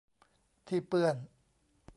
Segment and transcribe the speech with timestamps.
[0.67, 1.15] ที่เปื้อน